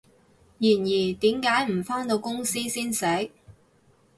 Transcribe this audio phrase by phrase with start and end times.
[0.57, 3.29] 然而，點解唔返到公司先食？